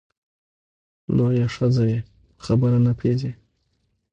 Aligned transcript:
لویه 1.15 1.47
ښځه 1.55 1.83
یې 1.91 1.99
په 2.35 2.41
خبره 2.45 2.77
نه 2.85 2.91
پوهېږې! 2.97 3.31